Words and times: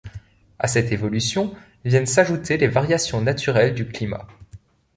À 0.57 0.67
cette 0.67 0.91
évolution 0.91 1.53
viennent 1.85 2.07
s'ajouter 2.07 2.57
les 2.57 2.65
variations 2.65 3.21
naturelles 3.21 3.75
du 3.75 3.87
climat. 3.87 4.27